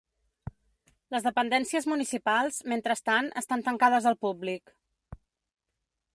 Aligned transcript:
Les 1.15 1.27
dependències 1.27 1.87
municipals, 1.93 2.57
mentrestant, 2.73 3.31
estan 3.43 3.67
tancades 3.69 4.09
al 4.13 4.19
públic. 4.27 4.75